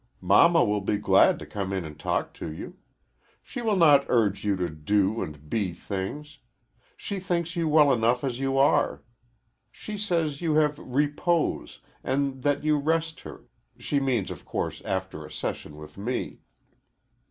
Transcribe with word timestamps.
Mamma 0.19 0.63
will 0.63 0.81
be 0.81 0.97
glad 0.97 1.37
to 1.37 1.45
come 1.45 1.71
in 1.71 1.85
and 1.85 1.99
talk 1.99 2.33
to 2.33 2.51
you. 2.51 2.75
She 3.43 3.61
will 3.61 3.75
not 3.75 4.03
urge 4.09 4.43
you 4.43 4.55
to 4.55 4.67
do 4.67 5.21
and 5.21 5.47
be 5.47 5.73
things. 5.73 6.39
She 6.97 7.19
thinks 7.19 7.55
you 7.55 7.69
well 7.69 7.93
enough 7.93 8.23
as 8.23 8.39
you 8.39 8.57
are. 8.57 9.03
She 9.71 9.99
says 9.99 10.41
you 10.41 10.55
have 10.55 10.79
repose, 10.79 11.81
and 12.03 12.41
that 12.41 12.63
you 12.63 12.77
rest 12.79 13.19
her 13.19 13.43
she 13.77 13.99
means, 13.99 14.31
of 14.31 14.43
course, 14.43 14.81
after 14.85 15.23
a 15.23 15.29
session 15.29 15.77
with 15.77 15.99
me." 15.99 16.39